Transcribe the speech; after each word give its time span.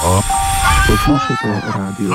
Poslušate 0.00 1.60
radio 1.74 2.14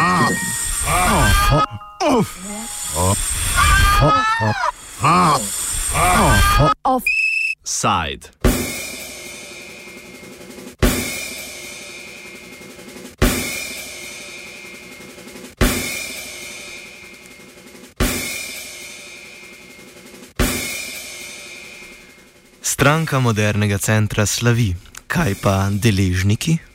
Offside. 6.84 8.30
Stranka 22.62 23.20
modernega 23.20 23.78
centra 23.78 24.26
slavi, 24.26 24.76
kaj 25.08 25.36
pa 25.42 25.70
deležniki? 25.70 26.75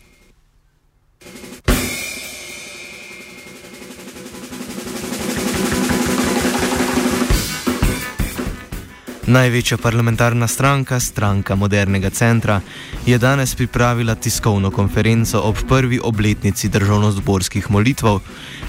Največja 9.30 9.76
parlamentarna 9.78 10.48
stranka, 10.50 10.98
stranka 11.00 11.54
modernega 11.54 12.10
centra, 12.10 12.60
je 13.06 13.18
danes 13.18 13.54
pripravila 13.54 14.14
tiskovno 14.14 14.70
konferenco 14.70 15.40
ob 15.40 15.56
prvi 15.68 16.00
obletnici 16.02 16.68
državno-zborskih 16.68 17.70
molitev, 17.70 18.18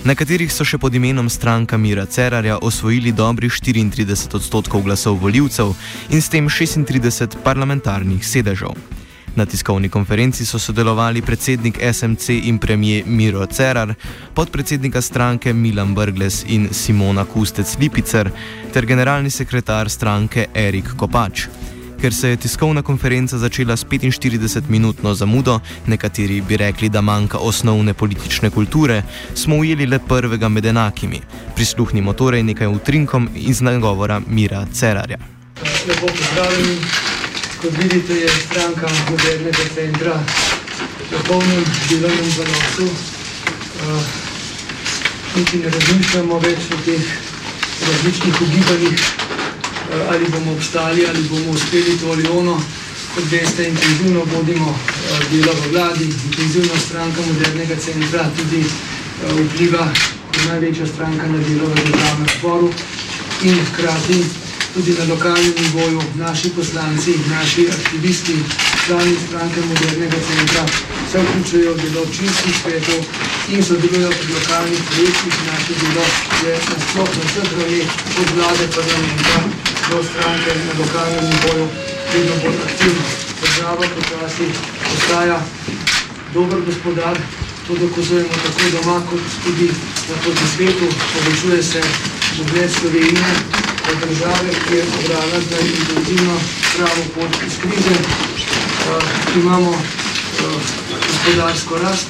na 0.06 0.14
katerih 0.16 0.54
so 0.54 0.62
še 0.62 0.78
pod 0.78 0.94
imenom 0.94 1.34
stranka 1.34 1.82
Mira 1.82 2.06
Cerarja 2.06 2.60
osvojili 2.62 3.12
dobrih 3.12 3.58
34 3.58 4.38
odstotkov 4.38 4.86
glasov 4.86 5.18
voljivcev 5.18 5.74
in 6.14 6.22
s 6.22 6.30
tem 6.30 6.46
36 6.46 7.42
parlamentarnih 7.42 8.22
sedežev. 8.22 9.01
Na 9.36 9.46
tiskovni 9.46 9.90
konferenci 9.90 10.46
so 10.46 10.60
sodelovali 10.60 11.22
predsednik 11.22 11.80
SMC 11.94 12.30
in 12.30 12.58
premijer 12.60 13.04
Miro 13.06 13.46
Cerar, 13.46 13.94
podpredsednika 14.34 15.02
stranke 15.02 15.54
Milan 15.54 15.96
Brgles 15.96 16.44
in 16.48 16.68
Simona 16.72 17.26
Kustec 17.26 17.78
Lipicer 17.80 18.32
ter 18.74 18.86
generalni 18.86 19.30
sekretar 19.30 19.90
stranke 19.90 20.48
Erik 20.54 20.96
Kopač. 20.98 21.48
Ker 22.02 22.14
se 22.14 22.30
je 22.30 22.38
tiskovna 22.38 22.82
konferenca 22.82 23.38
začela 23.38 23.78
s 23.78 23.86
45-minutno 23.86 25.14
zamudo, 25.14 25.60
nekateri 25.86 26.42
bi 26.42 26.58
rekli, 26.58 26.90
da 26.90 27.02
manjka 27.02 27.38
osnovne 27.38 27.94
politične 27.94 28.50
kulture, 28.50 29.04
smo 29.36 29.56
ujeli 29.56 29.86
le 29.86 30.00
prvega 30.00 30.50
med 30.50 30.66
enakimi. 30.66 31.22
Prisluhnimo 31.56 32.14
torej 32.14 32.44
nekaj 32.44 32.68
utrinkom 32.68 33.30
iz 33.36 33.62
nagovora 33.62 34.22
Mira 34.28 34.66
Cerarja. 34.74 35.18
Lepo 35.88 36.08
pozdravljeni. 36.08 37.11
Kot 37.62 37.78
vidite, 37.78 38.14
je 38.14 38.30
stranka 38.30 38.88
modernega 39.10 39.66
centra 39.76 40.16
v 41.12 41.20
polnem 41.28 41.62
delovnem 41.90 42.32
zanosu. 42.34 42.88
Uh, 42.90 44.02
niti 45.36 45.62
ne 45.62 45.70
razmišljamo 45.70 46.40
več 46.42 46.72
o 46.74 46.80
teh 46.86 47.06
različnih 47.86 48.42
ugibanjih, 48.48 48.98
uh, 48.98 50.10
ali 50.10 50.32
bomo 50.34 50.56
obstali, 50.58 51.06
ali 51.06 51.22
bomo 51.30 51.54
uspeli 51.54 52.00
to 52.02 52.12
ali 52.12 52.28
ono. 52.34 52.58
Kot 53.14 53.30
veste, 53.30 53.70
intenzivno 53.70 54.26
vodimo 54.34 54.74
uh, 54.74 55.24
delo 55.30 55.54
v 55.62 55.72
vladi, 55.76 56.10
intenzivno 56.10 56.82
stranka 56.82 57.22
modernega 57.30 57.78
centra 57.78 58.26
tudi 58.42 58.66
vpliva 59.22 59.86
kot 60.34 60.46
največja 60.50 60.90
stranka 60.96 61.30
na 61.30 61.38
delo 61.46 61.70
v 61.70 61.90
državnem 61.92 62.38
zboru 62.40 62.74
in 63.46 63.66
hkrati 63.70 64.24
tudi 64.74 64.92
na 65.00 65.06
lokalnem 65.14 65.54
nivoju, 65.62 66.02
naši 66.16 66.50
poslanci, 66.50 67.14
naši 67.30 67.68
aktivisti, 67.78 68.36
člani 68.86 69.16
stranke 69.28 69.60
modernega 69.70 70.18
centra 70.28 70.64
se 71.12 71.18
vključujejo 71.24 71.74
v 71.74 71.78
delo 71.82 72.02
občinskih 72.02 72.56
svetov 72.62 73.00
in 73.54 73.64
sodelujo 73.64 74.10
pri 74.10 74.34
lokalnih 74.34 74.82
projektih. 74.90 75.36
Naše 75.52 75.74
delo 75.82 76.06
je 76.46 76.54
nasploh 76.70 77.10
na 77.18 77.24
vseh 77.28 77.50
ravneh 77.58 77.88
od 78.22 78.30
vlade 78.36 78.66
parlamenta 78.76 79.36
do 79.90 79.98
stranke 80.10 80.52
na 80.68 80.74
lokalnem 80.82 81.26
nivoju 81.32 81.66
vedno 82.14 82.36
bolj 82.44 82.60
aktivno. 82.68 83.04
Država 83.42 83.86
počasi 83.96 84.46
postaja 84.90 85.40
dober 86.34 86.60
gospodar, 86.66 87.18
to 87.68 87.76
dokazujemo 87.76 88.36
tako 88.44 88.70
doma 88.76 89.02
kot 89.10 89.24
tudi 89.44 89.72
na 90.10 90.48
svetu, 90.56 90.88
povečuje 91.14 91.64
se 91.64 91.82
ugled 92.42 92.72
Slovenije 92.80 93.61
države, 94.06 94.50
ki 94.64 94.74
je 94.76 94.84
obrala 94.98 95.38
za 95.50 95.58
intenzivno 95.60 96.36
pravo 96.76 97.04
pot 97.16 97.32
iz 97.48 97.54
krize. 97.62 97.96
Uh, 98.02 99.04
imamo 99.42 99.72
uh, 99.72 99.80
gospodarsko 101.08 101.78
rast, 101.78 102.08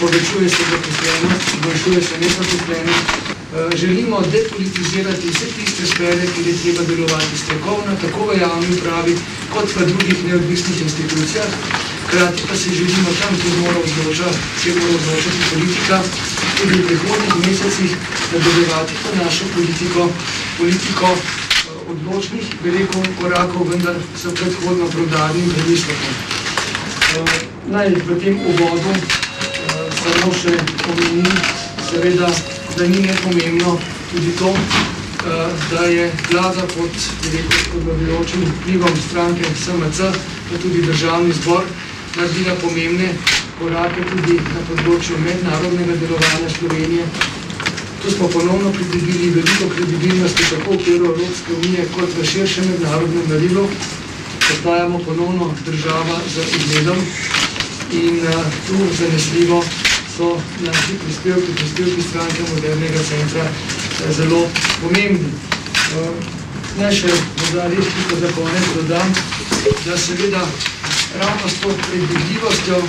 povečuje 0.00 0.48
se 0.48 0.62
zaposlenost, 0.70 1.46
povečuje 1.62 2.00
se 2.08 2.14
nezaposlenost. 2.22 3.06
Uh, 3.10 3.78
želimo 3.82 4.16
depolitizirati 4.32 5.30
vse 5.30 5.46
tiste 5.56 5.86
sfere, 5.86 6.24
kjer 6.34 6.46
je 6.46 6.56
treba 6.62 6.82
delovati 6.90 7.38
strokovno, 7.44 7.92
tako 8.02 8.20
v 8.26 8.40
javni 8.40 8.68
upravi, 8.76 9.14
kot 9.54 9.68
v 9.76 9.86
drugih 9.90 10.24
neodvisnih 10.24 10.80
institucijah. 10.82 11.50
Hkrati 12.06 12.42
pa 12.48 12.56
se 12.56 12.68
želimo 12.78 13.10
tam, 13.20 13.32
kjer 13.42 13.54
mora 13.60 13.78
odločati, 13.86 14.38
kjer 14.62 14.74
mora 14.76 14.94
odločati 15.00 15.40
politika, 15.52 15.96
tudi 16.56 16.78
v 16.78 16.86
prihodnih 16.86 17.34
mesecih 17.46 17.92
nadaljevati 18.32 18.94
to 19.02 19.24
našo 19.24 19.44
politiko, 19.54 20.08
politiko 20.58 21.06
eh, 21.14 21.90
odločnih, 21.92 22.46
veliko 22.64 23.02
korakov, 23.20 23.68
vendar 23.70 23.96
so 24.22 24.30
predhodno 24.30 24.86
prodani 24.86 25.42
in 25.42 25.50
premislekom. 25.50 26.14
Eh, 27.14 27.38
naj 27.66 27.88
v 28.06 28.18
tem 28.20 28.40
uvodu 28.40 28.90
eh, 28.90 29.00
samo 30.02 30.32
še 30.34 30.54
omenim, 30.90 31.30
seveda, 31.90 32.30
da 32.76 32.86
ni 32.86 33.06
nepomembno 33.06 33.78
tudi 34.10 34.36
to, 34.38 34.54
da 35.70 35.84
je 35.88 36.10
vlada 36.30 36.66
pod 36.74 36.90
podvajajočim 37.72 38.42
vplivom 38.44 38.96
stranke 39.08 39.44
SMC, 39.56 40.10
pa 40.50 40.58
tudi 40.62 40.82
državni 40.84 41.32
zbor, 41.32 41.64
naredila 42.16 42.54
pomembne 42.60 43.08
korake 43.58 44.02
tudi 44.10 44.36
na 44.40 44.62
področju 44.68 45.18
mednarodnega 45.22 45.96
delovanja 46.00 46.50
Slovenije. 46.56 47.06
Tu 48.02 48.12
smo 48.12 48.28
ponovno 48.28 48.72
pridobili 48.74 49.30
veliko 49.36 49.68
kredibilnosti 49.74 50.48
tako 50.50 50.74
v 50.74 50.78
okviru 50.78 51.12
Evropske 51.12 51.54
unije 51.60 51.86
kot 51.94 52.18
v 52.18 52.26
širšem 52.32 52.68
mednarodnem 52.72 53.30
merilu. 53.30 53.64
Postajamo 54.44 55.00
ponovno 55.06 55.48
država 55.66 56.18
z 56.34 56.44
ugledom 56.58 57.00
in 57.96 58.20
uh, 58.26 58.52
tu 58.66 58.80
zanesljivo 58.98 59.62
so 60.16 60.34
naši 60.66 60.98
prispevki, 61.04 61.54
prispevki 61.56 62.02
stranke 62.10 62.44
modernega 62.50 63.06
centra 63.08 63.46
uh, 63.48 64.12
zelo 64.18 64.42
pomembni. 64.82 65.32
Uh, 65.94 66.12
naj 66.82 66.92
še 67.00 67.16
morda 67.40 67.70
res 67.72 67.90
za 68.20 68.30
konec 68.36 68.70
dodam, 68.76 69.16
da 69.86 69.96
seveda 69.96 70.42
ravno 71.20 71.48
s 71.48 71.60
to 71.62 71.76
predvidljivostjo 71.88 72.82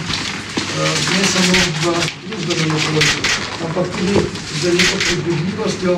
ne 0.83 1.23
samo 1.33 1.59
v 1.81 1.85
družbenem 2.29 2.75
okolju, 2.75 3.19
ampak 3.65 3.87
tudi 3.95 4.19
z 4.19 4.63
veliko 4.63 4.97
predvidljivostjo 5.05 5.93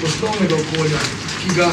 poslovnega 0.00 0.56
okolja, 0.56 1.00
ki 1.42 1.56
ga 1.58 1.68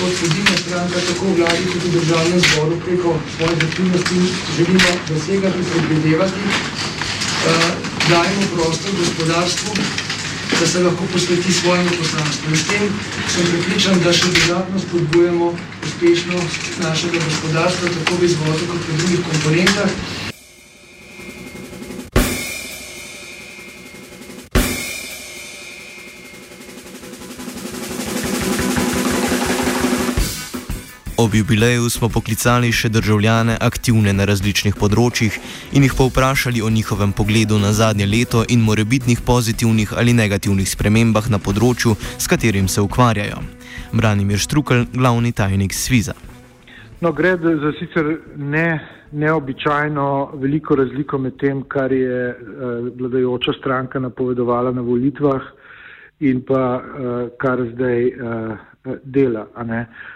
kot 0.00 0.12
sredina 0.18 0.54
stranka 0.62 1.02
tako 1.08 1.32
vladi 1.36 1.66
kot 1.72 1.82
v 1.84 1.94
državnem 1.96 2.40
zboru 2.46 2.76
preko 2.84 3.16
svojih 3.36 3.64
aktivnosti 3.68 4.20
želimo 4.56 4.92
dosegati, 5.08 5.66
predvidevati, 5.72 6.40
dajemo 8.08 8.46
prostor 8.54 8.90
gospodarstvu, 9.02 9.74
da 10.60 10.66
se 10.66 10.82
lahko 10.82 11.04
posveti 11.12 11.52
svojemu 11.52 11.90
poslanstvu. 11.98 12.50
In 12.50 12.56
s 12.56 12.64
tem 12.70 12.88
sem 13.34 13.46
pripričan, 13.52 14.00
da 14.04 14.12
še 14.12 14.32
dodatno 14.38 14.80
spodbujemo 14.80 15.52
uspešnost 15.86 16.82
našega 16.82 17.22
gospodarstva, 17.28 17.94
tako 17.98 18.20
v 18.20 18.28
izvozu 18.30 18.72
kot 18.72 18.88
v 18.88 18.98
drugih 18.98 19.24
komponentah. 19.30 20.29
Ob 31.20 31.34
jubileju 31.34 31.90
smo 31.92 32.08
poklicali 32.08 32.70
še 32.72 32.88
državljane 32.88 33.58
aktivne 33.60 34.12
na 34.16 34.24
različnih 34.24 34.72
področjih 34.80 35.34
in 35.76 35.84
jih 35.84 35.92
povprašali 35.98 36.62
o 36.64 36.70
njihovem 36.72 37.10
pogledu 37.12 37.58
na 37.60 37.74
zadnje 37.76 38.06
leto 38.08 38.40
in 38.48 38.62
morebitnih 38.64 39.20
pozitivnih 39.26 39.92
ali 40.00 40.14
negativnih 40.16 40.70
spremembah 40.70 41.28
na 41.28 41.36
področju, 41.36 41.92
s 42.16 42.24
katerim 42.24 42.70
se 42.72 42.80
ukvarjajo. 42.80 43.42
Branimir 43.92 44.40
Štrukel, 44.40 44.86
glavni 44.94 45.34
tajnik 45.36 45.76
Sviza. 45.76 46.16
No, 47.04 47.12
gre 47.12 47.34
za 47.36 47.74
sicer 47.82 48.08
ne, 48.36 48.80
neobičajno 49.12 50.08
veliko 50.40 50.80
razliko 50.80 51.20
med 51.20 51.36
tem, 51.36 51.66
kar 51.68 51.92
je 51.92 52.32
uh, 52.32 52.88
vladajoča 52.96 53.58
stranka 53.60 54.00
napovedovala 54.00 54.72
na 54.72 54.88
volitvah 54.88 55.52
in 56.24 56.40
pa 56.48 56.64
uh, 56.80 57.22
kar 57.36 57.60
zdaj. 57.76 58.08
Eh, 58.08 58.66
dela. 59.04 59.46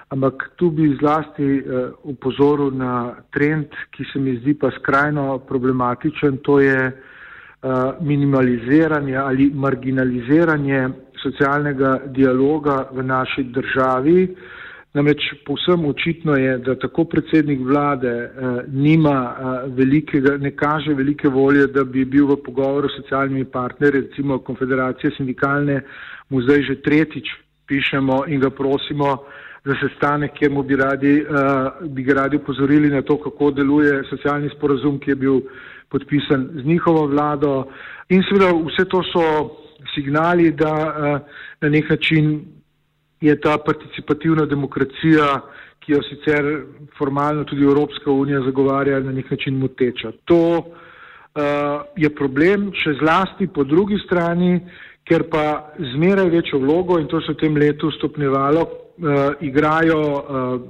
Ampak 0.09 0.51
tu 0.57 0.71
bi 0.71 0.97
zlasti 1.01 1.63
upozoril 2.03 2.71
na 2.73 3.15
trend, 3.31 3.69
ki 3.93 4.05
se 4.13 4.19
mi 4.19 4.37
zdi 4.39 4.55
pa 4.55 4.71
skrajno 4.71 5.39
problematičen, 5.49 6.39
to 6.43 6.61
je 6.61 6.93
minimaliziranje 8.01 9.17
ali 9.17 9.51
marginaliziranje 9.55 10.89
socialnega 11.25 12.01
dialoga 12.07 12.89
v 12.93 13.03
naši 13.03 13.45
državi. 13.45 14.29
Namreč 14.95 15.25
povsem 15.47 15.85
očitno 15.91 16.37
je, 16.39 16.59
da 16.59 16.77
tako 16.79 17.05
predsednik 17.11 17.61
vlade 17.67 18.09
eh, 18.09 18.31
nima 18.69 19.17
eh, 19.27 19.71
velikega, 19.75 20.37
ne 20.39 20.53
kaže 20.57 20.95
velike 20.95 21.29
volje, 21.29 21.67
da 21.67 21.85
bi 21.85 22.05
bil 22.05 22.29
v 22.31 22.37
pogovoru 22.45 22.89
s 22.89 23.01
socialnimi 23.01 23.45
partnerji, 23.45 24.01
recimo 24.01 24.39
konfederacije 24.39 25.11
sindikalne, 25.17 25.81
mu 26.31 26.43
zdaj 26.43 26.63
že 26.63 26.83
tretjič 26.83 27.33
pišemo 27.67 28.25
in 28.27 28.41
ga 28.41 28.51
prosimo 28.51 29.17
za 29.65 29.75
sestanek, 29.81 30.35
kjer 30.37 30.51
mu 30.51 30.63
bi, 30.63 30.77
radi, 30.77 31.15
eh, 31.21 31.87
bi 31.89 32.03
ga 32.03 32.15
radi 32.15 32.37
upozorili 32.37 32.91
na 32.91 33.03
to, 33.03 33.17
kako 33.17 33.51
deluje 33.51 34.03
socialni 34.11 34.51
sporazum, 34.57 34.99
ki 34.99 35.11
je 35.11 35.17
bil 35.17 35.41
podpisan 35.89 36.49
z 36.55 36.65
njihovo 36.65 37.07
vlado. 37.07 37.65
In 38.09 38.23
seveda 38.29 38.53
vse 38.53 38.85
to 38.89 39.03
so 39.13 39.25
signali, 39.95 40.53
da 40.53 40.75
eh, 40.75 41.19
na 41.61 41.69
nek 41.69 41.91
način 41.91 42.45
je 43.21 43.41
ta 43.41 43.57
participativna 43.59 44.45
demokracija, 44.45 45.41
ki 45.81 45.93
jo 45.93 46.01
sicer 46.03 46.45
formalno 46.99 47.45
tudi 47.45 47.65
Evropska 47.65 48.11
unija 48.11 48.41
zagovarja, 48.45 49.01
na 49.01 49.13
nek 49.13 49.31
način 49.31 49.59
moteča. 49.59 50.13
To 50.25 50.41
uh, 50.59 51.45
je 51.97 52.11
problem 52.15 52.71
še 52.81 52.97
zlasti 53.01 53.47
po 53.47 53.65
drugi 53.65 53.99
strani, 54.07 54.61
ker 55.05 55.29
pa 55.31 55.75
zmeraj 55.95 56.31
večjo 56.31 56.59
vlogo 56.59 56.99
in 56.99 57.07
to 57.09 57.21
se 57.21 57.33
v 57.33 57.41
tem 57.41 57.57
letu 57.57 57.91
stopnevalo, 57.99 58.61
uh, 58.63 59.37
igrajo 59.41 60.01
uh, 60.01 60.61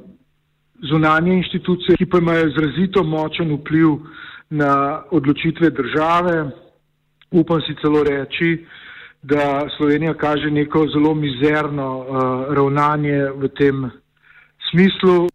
zunanje 0.90 1.34
inštitucije, 1.34 1.96
ki 1.96 2.06
pa 2.06 2.19
imajo 2.19 2.48
izrazito 2.48 3.02
močen 3.02 3.54
vpliv 3.54 3.98
na 4.50 5.02
odločitve 5.10 5.70
države. 5.70 6.50
Upam 7.31 7.60
si 7.60 7.75
celo 7.82 8.02
reči, 8.02 8.66
da 9.22 9.69
Slovenija 9.76 10.14
kaže 10.14 10.50
neko 10.50 10.87
zelo 10.92 11.14
mizerno 11.14 11.98
uh, 11.98 12.06
ravnanje 12.54 13.30
v 13.37 13.48
tem 13.48 13.90
smislu. 14.70 15.28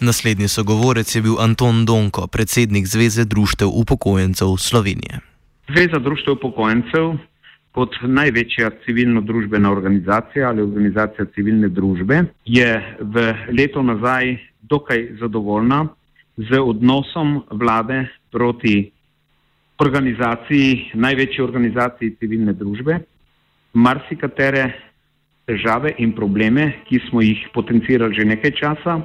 Naslednji 0.00 0.48
sogovorec 0.48 1.16
je 1.16 1.22
bil 1.22 1.40
Anton 1.40 1.84
Donko, 1.84 2.26
predsednik 2.26 2.86
Zveze 2.86 3.24
društev 3.24 3.68
upokojencev 3.68 4.56
Slovenije. 4.58 5.29
Zveza 5.70 5.98
društev 5.98 6.34
upokojencev 6.34 7.12
kot 7.76 7.94
največja 8.02 8.70
civilno-družbena 8.84 9.70
organizacija 9.70 10.48
ali 10.48 10.62
organizacija 10.62 11.26
civilne 11.34 11.68
družbe 11.68 12.24
je 12.44 12.70
v 13.00 13.26
leto 13.54 13.82
nazaj 13.82 14.34
dokaj 14.62 15.06
zadovoljna 15.20 15.84
z 16.36 16.58
odnosom 16.58 17.42
vlade 17.50 18.00
proti 18.32 18.90
organizaciji, 19.78 20.90
največji 20.94 21.44
organizaciji 21.44 22.16
civilne 22.18 22.52
družbe, 22.52 22.98
marsikatere 23.72 24.64
težave 25.46 25.94
in 25.98 26.16
probleme, 26.16 26.82
ki 26.88 26.98
smo 27.08 27.22
jih 27.22 27.46
potencirali 27.54 28.14
že 28.14 28.26
nekaj 28.26 28.56
časa, 28.58 29.00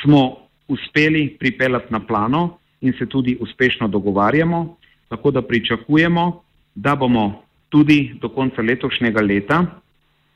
smo 0.00 0.48
uspeli 0.68 1.36
pripeljati 1.38 1.92
na 1.92 2.00
plano 2.00 2.58
in 2.80 2.94
se 2.98 3.06
tudi 3.06 3.36
uspešno 3.40 3.88
dogovarjamo, 3.88 4.77
tako 5.08 5.30
da 5.30 5.42
pričakujemo, 5.42 6.42
da 6.74 6.96
bomo 6.96 7.42
tudi 7.68 8.14
do 8.20 8.28
konca 8.28 8.62
letošnjega 8.62 9.20
leta 9.20 9.66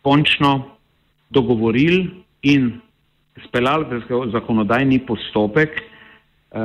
končno 0.02 0.64
dogovorili 1.30 2.10
in 2.42 2.80
speljali 3.46 4.02
zakonodajni 4.32 4.98
postopek, 5.06 5.70
eh, 5.70 6.58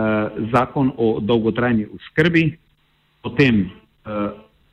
zakon 0.53 0.91
o 0.97 1.19
dolgotrajni 1.19 1.85
uskrbi, 1.85 2.57
potem 3.21 3.61
uh, 4.05 4.31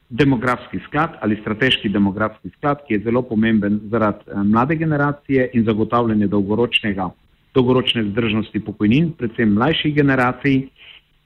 demografski 0.08 0.78
sklad 0.86 1.16
ali 1.20 1.38
strateški 1.40 1.88
demografski 1.88 2.50
sklad, 2.56 2.84
ki 2.86 2.94
je 2.94 3.04
zelo 3.08 3.22
pomemben 3.22 3.80
zaradi 3.90 4.30
uh, 4.30 4.42
mlade 4.46 4.76
generacije 4.76 5.50
in 5.54 5.64
zagotavljanja 5.64 6.26
dolgoročnega, 6.26 7.08
dolgoročne 7.54 8.04
zdržnosti 8.10 8.60
pokojnin, 8.64 9.12
predvsem 9.18 9.54
mlajših 9.54 9.94
generacij 9.94 10.68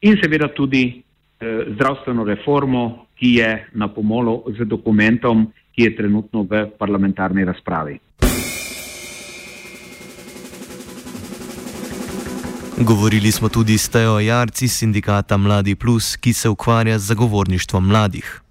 in 0.01 0.17
seveda 0.23 0.49
tudi 0.55 1.03
zdravstveno 1.75 2.25
reformo, 2.25 3.07
ki 3.19 3.35
je 3.35 3.69
na 3.75 3.89
pomolu 3.89 4.45
z 4.59 4.65
dokumentom, 4.65 5.53
ki 5.75 5.83
je 5.83 5.97
trenutno 5.97 6.43
v 6.43 6.67
parlamentarni 6.79 7.45
razpravi. 7.45 7.99
Govorili 12.79 13.33
smo 13.33 13.49
tudi 13.49 13.79
s 13.79 13.89
Teo 13.89 14.21
Jarci 14.21 14.69
sindikata 14.69 15.37
Mladi 15.37 15.75
Plus, 15.75 16.17
ki 16.17 16.33
se 16.33 16.49
ukvarja 16.49 16.99
z 16.99 17.03
zagovorništvom 17.03 17.87
mladih. 17.87 18.43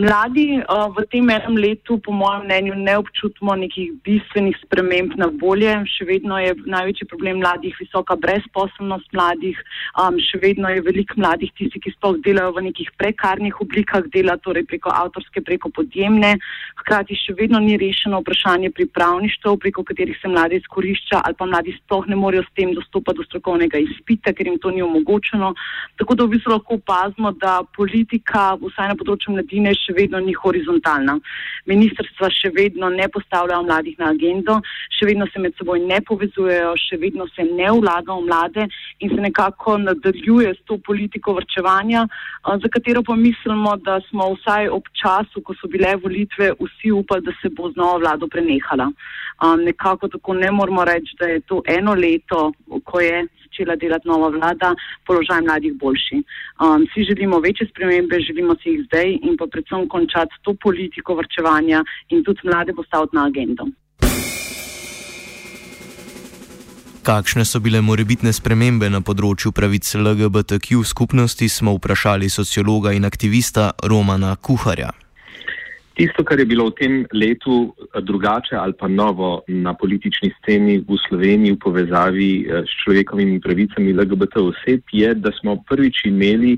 Mladi 0.00 0.56
uh, 0.64 0.88
v 0.96 1.04
tem 1.12 1.28
enem 1.28 1.60
letu, 1.60 1.98
po 2.00 2.08
mojem 2.08 2.48
mnenju, 2.48 2.74
ne 2.74 2.94
občutimo 2.96 3.52
nekih 3.52 3.92
bistvenih 4.00 4.56
sprememb 4.64 5.12
na 5.20 5.28
bolje. 5.28 5.74
Še 5.92 6.06
vedno 6.08 6.38
je 6.40 6.54
največji 6.56 7.04
problem 7.10 7.42
mladih 7.42 7.76
visoka 7.76 8.16
brezposobnost 8.16 9.12
mladih, 9.12 9.58
um, 10.00 10.16
še 10.16 10.40
vedno 10.40 10.72
je 10.72 10.80
veliko 10.86 11.18
mladih 11.20 11.52
tisti, 11.52 11.82
ki 11.84 11.92
sploh 11.92 12.16
delajo 12.24 12.54
v 12.56 12.70
nekih 12.70 12.88
prekarnih 12.96 13.60
oblikah 13.60 14.08
dela, 14.14 14.38
torej 14.40 14.64
preko 14.70 14.88
avtorske, 14.88 15.44
preko 15.44 15.68
podjemne. 15.68 16.38
Hkrati 16.80 17.18
še 17.20 17.36
vedno 17.36 17.60
ni 17.60 17.76
rešeno 17.76 18.22
vprašanje 18.24 18.72
pripravništva, 18.80 19.52
preko 19.60 19.84
katerih 19.84 20.16
se 20.22 20.32
mladi 20.32 20.62
izkorišča 20.62 21.20
ali 21.28 21.36
pa 21.36 21.44
mladi 21.44 21.76
sploh 21.76 22.08
ne 22.08 22.16
morejo 22.16 22.46
s 22.48 22.54
tem 22.56 22.72
dostopati 22.72 23.20
do 23.20 23.28
strokovnega 23.28 23.84
izpita, 23.84 24.32
ker 24.32 24.48
jim 24.48 24.56
to 24.64 24.72
ni 24.72 24.80
omogočeno. 24.80 25.52
Tako 26.00 26.16
da 26.16 26.24
v 26.24 26.38
bistvu 26.38 26.56
lahko 26.56 26.80
opazimo, 26.80 27.36
da 27.36 27.60
politika, 27.76 28.54
vsaj 28.64 28.94
na 28.94 28.96
področju 28.96 29.36
mladine, 29.36 29.76
še 29.76 29.89
vedno 29.96 30.20
ni 30.20 30.34
horizontalna. 30.34 31.18
Ministrstva 31.66 32.30
še 32.34 32.50
vedno 32.56 32.88
ne 32.90 33.08
postavljajo 33.12 33.62
mladih 33.66 33.98
na 33.98 34.10
agendo, 34.14 34.60
še 34.96 35.08
vedno 35.10 35.26
se 35.32 35.42
med 35.42 35.56
seboj 35.58 35.80
ne 35.84 36.00
povezujejo, 36.06 36.74
še 36.80 36.98
vedno 37.02 37.26
se 37.34 37.46
ne 37.46 37.70
vlaga 37.78 38.16
v 38.16 38.26
mlade 38.26 38.66
in 39.00 39.14
se 39.14 39.20
nekako 39.20 39.78
nadaljuje 39.84 40.54
s 40.54 40.64
to 40.68 40.78
politiko 40.78 41.34
vrčevanja, 41.38 42.06
za 42.62 42.68
katero 42.72 43.02
pa 43.02 43.16
mislimo, 43.16 43.76
da 43.76 44.00
smo 44.08 44.32
vsaj 44.34 44.68
ob 44.68 44.88
času, 44.96 45.42
ko 45.44 45.54
so 45.58 45.68
bile 45.68 45.94
volitve, 46.02 46.52
vsi 46.60 46.92
upali, 46.92 47.24
da 47.26 47.32
se 47.42 47.48
bo 47.48 47.70
z 47.70 47.76
novo 47.76 47.98
vlado 47.98 48.28
prenehala. 48.28 48.90
Nekako 49.64 50.08
tako 50.08 50.34
ne 50.34 50.50
moramo 50.50 50.84
reči, 50.84 51.16
da 51.20 51.26
je 51.26 51.40
to 51.40 51.62
eno 51.66 51.94
leto, 51.94 52.52
ko 52.84 53.00
je 53.00 53.26
začela 53.50 53.76
delati 53.76 54.08
nova 54.08 54.28
vlada, 54.28 54.74
položaj 55.06 55.42
mladih 55.42 55.74
boljši. 55.74 56.22
Um, 56.60 56.86
vsi 56.90 57.04
želimo 57.04 57.38
večje 57.40 57.66
spremembe, 57.70 58.20
želimo 58.20 58.54
si 58.62 58.68
jih 58.68 58.80
zdaj 58.86 59.10
in 59.22 59.36
pa 59.38 59.46
predvsem 59.46 59.88
končati 59.88 60.34
to 60.42 60.54
politiko 60.62 61.14
vrčevanja 61.14 61.84
in 62.08 62.24
tudi 62.24 62.40
mlade 62.44 62.72
postaviti 62.72 63.16
na 63.16 63.26
agendo. 63.26 63.64
Kakšne 67.02 67.44
so 67.44 67.60
bile 67.60 67.80
morebitne 67.80 68.32
spremembe 68.32 68.90
na 68.92 69.00
področju 69.00 69.52
pravic 69.56 69.88
LGBTQ 69.94 70.84
skupnosti, 70.84 71.48
smo 71.48 71.72
vprašali 71.78 72.28
sociologa 72.28 72.92
in 72.92 73.08
aktivista 73.08 73.72
Romana 73.82 74.36
Kuharja. 74.36 74.99
Tisto, 75.98 76.22
kar 76.24 76.38
je 76.38 76.46
bilo 76.46 76.70
v 76.70 76.76
tem 76.78 76.92
letu 77.12 77.70
eh, 77.70 78.00
drugače 78.00 78.56
ali 78.56 78.72
pa 78.78 78.88
novo 78.88 79.42
na 79.48 79.74
politični 79.74 80.30
sceni 80.38 80.78
v 80.78 80.98
Sloveniji 81.08 81.56
v 81.56 81.62
povezavi 81.64 82.30
eh, 82.46 82.62
s 82.62 82.72
človekovimi 82.84 83.40
pravicami 83.40 83.92
LGBT 83.92 84.38
oseb, 84.38 84.86
je, 84.92 85.14
da 85.14 85.34
smo 85.40 85.58
prvič 85.68 86.06
imeli 86.06 86.56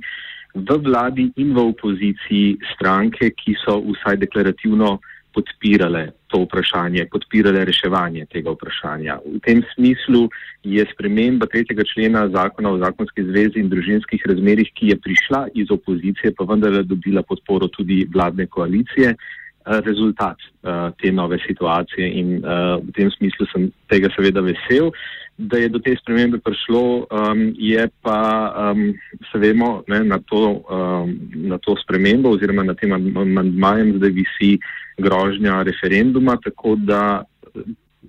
v 0.53 0.77
vladi 0.85 1.33
in 1.41 1.57
v 1.57 1.73
opoziciji 1.73 2.61
stranke, 2.75 3.33
ki 3.33 3.57
so 3.65 3.81
vsaj 3.81 4.21
deklarativno 4.21 5.01
podpirale 5.35 6.13
to 6.33 6.43
vprašanje, 6.45 7.07
podpirale 7.13 7.65
reševanje 7.69 8.27
tega 8.33 8.55
vprašanja. 8.55 9.19
V 9.25 9.41
tem 9.45 9.63
smislu 9.75 10.29
je 10.65 10.85
sprememba 10.93 11.47
tretjega 11.47 11.85
člena 11.85 12.29
zakona 12.33 12.73
o 12.73 12.81
zakonski 12.81 13.25
zvezi 13.29 13.61
in 13.61 13.69
družinskih 13.73 14.25
razmerih, 14.29 14.71
ki 14.75 14.93
je 14.93 15.01
prišla 15.05 15.47
iz 15.55 15.71
opozicije, 15.71 16.35
pa 16.39 16.49
vendarle 16.49 16.83
dobila 16.83 17.23
podporo 17.23 17.69
tudi 17.69 18.07
vladne 18.15 18.47
koalicije, 18.47 19.15
eh, 19.17 19.81
rezultat 19.87 20.39
uh, 20.41 20.91
te 20.99 21.13
nove 21.13 21.39
situacije 21.47 22.09
in 22.21 22.41
uh, 22.41 22.79
v 22.83 22.93
tem 22.97 23.11
smislu 23.11 23.47
sem 23.53 23.71
tega 23.89 24.09
seveda 24.17 24.41
vesel. 24.41 24.91
Da 25.39 25.57
je 25.59 25.69
do 25.73 25.79
te 25.81 25.95
spremembe 25.97 26.39
prišlo, 26.45 27.09
um, 27.09 27.41
je 27.57 27.89
pa, 28.05 28.53
um, 28.53 28.93
se 29.31 29.39
vemo, 29.41 29.83
ne, 29.89 30.03
na, 30.05 30.19
to, 30.29 30.61
um, 30.69 31.15
na 31.49 31.59
to 31.59 31.75
spremembo 31.81 32.35
oziroma 32.37 32.63
na 32.63 32.75
tem 32.75 32.93
amandmajem 32.93 33.97
zdaj 33.97 34.13
visi 34.13 34.51
grožnja 34.99 35.63
referenduma, 35.63 36.37
tako 36.43 36.77
da 36.77 37.23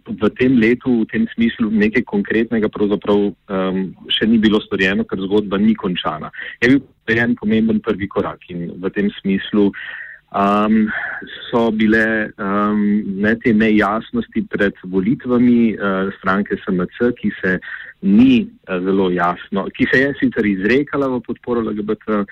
v 0.04 0.30
tem 0.36 0.58
letu, 0.60 1.04
v 1.04 1.08
tem 1.08 1.28
smislu, 1.32 1.70
nekaj 1.72 2.04
konkretnega 2.10 2.68
pravzaprav 2.68 3.32
um, 3.32 3.84
še 4.12 4.28
ni 4.28 4.40
bilo 4.42 4.60
storjeno, 4.63 5.06
ker 5.08 5.22
zgodba 5.24 5.60
ni 5.62 5.75
končana. 5.80 6.32
Je 6.60 6.75
bil 7.08 7.22
en 7.24 7.36
pomemben 7.40 7.80
prvi 7.84 8.10
korak 8.12 8.44
in 8.52 8.68
v 8.84 8.92
tem 8.92 9.08
smislu 9.22 9.72
um, 10.34 10.90
so 11.50 11.72
bile 11.72 12.34
um, 12.38 13.04
ne 13.22 13.36
te 13.38 13.54
nejasnosti 13.54 14.46
pred 14.50 14.74
volitvami 14.84 15.78
uh, 15.78 16.10
stranke 16.18 16.58
SMC, 16.58 17.13
ki 17.20 17.32
se 17.42 17.60
ni 18.02 18.42
uh, 18.44 18.80
zelo 18.84 19.10
jasno, 19.13 19.68
ki 19.70 19.88
se 19.92 20.02
je 20.02 20.13
sicer 20.20 20.46
izrekala 20.50 21.08
v 21.13 21.22
podporo 21.25 21.62
LGBT 21.62 22.18
uh, 22.18 22.25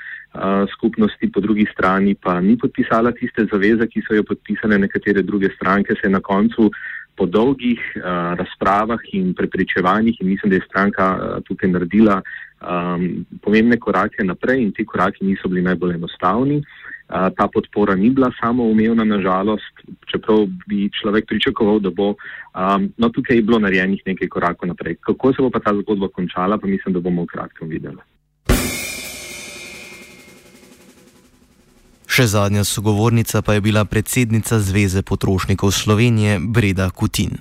skupnosti, 0.74 1.30
po 1.32 1.40
drugi 1.40 1.68
strani 1.72 2.16
pa 2.16 2.40
ni 2.42 2.58
podpisala 2.58 3.14
tiste 3.14 3.46
zaveze, 3.52 3.88
ki 3.88 4.04
so 4.08 4.18
jo 4.18 4.26
podpisale 4.28 4.82
nekatere 4.82 5.24
druge 5.24 5.54
stranke, 5.56 5.96
se 5.96 6.10
je 6.10 6.18
na 6.18 6.20
koncu 6.20 6.72
po 7.16 7.28
dolgih 7.28 7.80
uh, 8.00 8.34
razpravah 8.40 9.02
in 9.14 9.36
prepričevanjih 9.38 10.22
in 10.22 10.28
mislim, 10.28 10.50
da 10.50 10.58
je 10.58 10.68
stranka 10.68 11.06
uh, 11.14 11.44
tukaj 11.46 11.70
naredila 11.70 12.22
um, 12.64 13.26
pomembne 13.44 13.78
korake 13.78 14.24
naprej 14.24 14.64
in 14.64 14.72
ti 14.74 14.86
koraki 14.88 15.28
niso 15.28 15.52
bili 15.52 15.62
najbolj 15.62 16.00
enostavni. 16.00 16.64
Uh, 16.64 16.91
ta 17.12 17.48
podpora 17.48 17.96
ni 17.96 18.10
bila 18.10 18.32
samo 18.40 18.64
umevna, 18.64 19.04
nažalost, 19.04 19.84
čeprav 20.12 20.46
bi 20.68 20.90
človek 21.02 21.28
pričakoval, 21.28 21.80
da 21.80 21.90
bo. 21.90 22.16
Um, 22.56 22.88
no, 22.98 23.10
tukaj 23.10 23.36
je 23.36 23.44
bilo 23.48 23.60
narejenih 23.60 24.02
nekaj 24.06 24.28
korakov 24.28 24.72
naprej. 24.72 24.96
Kako 25.04 25.34
se 25.34 25.42
bo 25.42 25.50
pa 25.50 25.60
ta 25.60 25.76
zgodba 25.76 26.08
končala, 26.08 26.58
pa 26.58 26.68
mislim, 26.68 26.94
da 26.94 27.00
bomo 27.00 27.24
v 27.24 27.32
kratkem 27.36 27.68
videli. 27.68 28.00
Še 32.12 32.26
zadnja 32.28 32.66
sogovornica 32.68 33.40
pa 33.40 33.56
je 33.56 33.62
bila 33.64 33.86
predsednica 33.88 34.60
Zveze 34.60 35.00
potrošnikov 35.00 35.72
Slovenije 35.72 36.40
Breda 36.44 36.90
Kutin. 36.92 37.40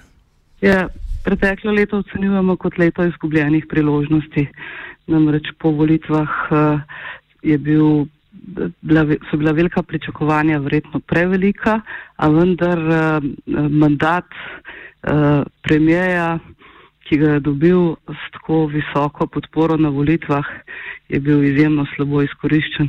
Ja, 0.63 0.87
preteklo 1.25 1.75
leto 1.75 1.99
ocenjujemo 1.99 2.55
kot 2.57 2.79
leto 2.79 3.03
izgubljenih 3.03 3.67
priložnosti. 3.67 4.47
Namreč 5.11 5.51
po 5.59 5.75
volitvah 5.75 6.31
uh, 6.55 6.79
bil, 7.43 8.07
bila, 8.81 9.05
so 9.31 9.37
bila 9.37 9.53
velika 9.53 9.83
pričakovanja 9.83 10.59
verjetno 10.59 11.01
prevelika, 11.01 11.81
a 12.17 12.29
vendar 12.29 12.79
uh, 12.79 13.25
mandat 13.71 14.25
uh, 14.35 15.43
premijeja, 15.63 16.39
ki 17.09 17.19
ga 17.19 17.33
je 17.35 17.41
dobil 17.41 17.95
s 18.07 18.33
tako 18.33 18.67
visoko 18.67 19.27
podporo 19.27 19.77
na 19.77 19.89
volitvah, 19.89 20.47
je 21.09 21.21
bil 21.21 21.45
izjemno 21.45 21.87
slabo 21.97 22.23
izkoriščen. 22.23 22.89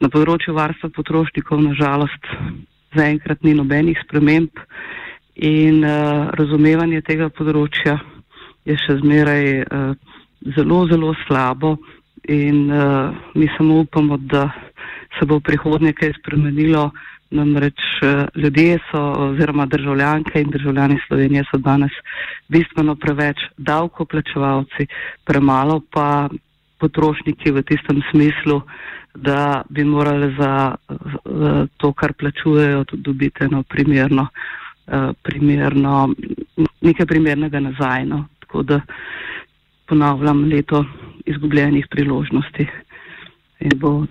Na 0.00 0.10
področju 0.12 0.52
varstva 0.54 0.90
potrošnikov 0.92 1.62
nažalost 1.64 2.28
zaenkrat 2.94 3.42
ni 3.42 3.54
nobenih 3.54 3.98
sprememb 4.04 4.60
in 5.34 5.80
uh, 5.84 6.30
razumevanje 6.36 7.00
tega 7.08 7.30
področja 7.32 7.98
je 8.68 8.76
še 8.84 8.98
zmeraj 9.00 9.46
uh, 9.64 9.94
zelo, 10.56 10.84
zelo 10.92 11.14
slabo 11.24 11.76
in 12.28 12.70
uh, 12.70 13.16
mi 13.34 13.48
samo 13.56 13.80
upamo, 13.84 14.16
da 14.16 14.46
se 15.18 15.26
bo 15.26 15.38
v 15.38 15.46
prihodnje 15.50 15.92
kaj 15.92 16.16
spremenilo. 16.20 16.90
Namreč 17.34 17.80
ljudje 18.36 18.78
so, 18.90 19.00
oziroma 19.26 19.66
državljanke 19.66 20.40
in 20.40 20.50
državljani 20.50 20.98
Slovenije 21.06 21.44
so 21.50 21.58
danes 21.58 21.90
bistveno 22.48 22.94
preveč 22.94 23.40
davkoplačevalci, 23.56 24.86
premalo 25.24 25.80
pa 25.90 26.28
potrošniki 26.78 27.50
v 27.50 27.62
tistem 27.62 28.02
smislu, 28.10 28.60
da 29.14 29.62
bi 29.70 29.84
morali 29.84 30.34
za, 30.38 30.74
to, 31.76 31.92
kar 31.92 32.12
plačujejo, 32.12 32.84
dobiti 32.92 33.44
eno 33.44 33.62
primerno, 33.62 34.26
uh, 34.28 35.10
primerno, 35.22 36.14
nekaj 36.80 37.06
primernega 37.06 37.60
nazaj. 37.60 38.06
No. 38.06 38.24
Tako 38.38 38.62
da 38.62 38.80
ponavljam 39.86 40.44
leto 40.44 40.84
izgubljenih 41.26 41.86
priložnosti. 41.90 42.66
In 43.60 43.78
bo 43.78 44.04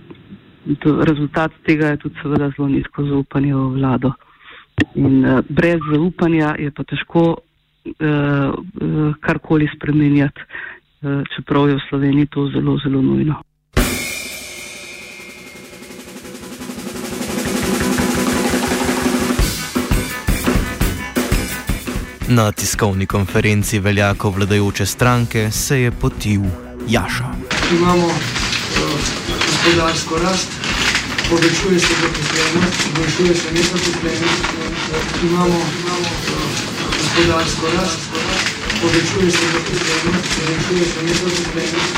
rezultat 1.03 1.51
tega 1.65 1.87
je 1.87 1.97
tudi 1.97 2.15
seveda 2.21 2.51
zelo 2.55 2.67
nizko 2.67 3.03
zaupanje 3.03 3.55
v 3.55 3.69
vlado. 3.75 4.13
In 4.95 5.25
uh, 5.25 5.39
brez 5.49 5.79
zaupanja 5.91 6.55
je 6.59 6.71
pa 6.71 6.83
težko 6.83 7.23
uh, 7.29 7.37
uh, 7.99 9.15
karkoli 9.21 9.69
spremenjati, 9.75 10.41
uh, 10.41 11.21
čeprav 11.35 11.69
je 11.69 11.75
v 11.75 11.85
Sloveniji 11.89 12.27
to 12.27 12.47
zelo, 12.53 12.77
zelo 12.83 13.01
nujno. 13.01 13.41
Na 22.29 22.51
tiskovni 22.51 23.05
konferenci 23.05 23.79
veljakov 23.79 24.31
vladajoče 24.35 24.85
stranke 24.85 25.51
se 25.51 25.79
je 25.79 25.91
potil 25.91 26.41
Jaša. 26.87 27.29
Imamo 27.77 28.42
gospodarsko 29.63 30.17
rast, 30.17 30.49
povečuje 31.29 31.79
se 31.79 31.93
zaposlenost, 32.01 32.79
zmanjšuje 32.95 33.35
se 33.35 33.51
nezaposlenost. 33.51 34.43
Imamo, 35.23 35.59
imamo 35.79 35.99
uh, 35.99 36.43
gospodarsko 36.99 37.65
rast, 37.77 37.99
povečuje 38.81 39.31
se 39.31 39.45
zaposlenost, 39.53 40.27
zmanjšuje 40.35 40.85
se 40.93 41.03
nezaposlenost. 41.03 41.95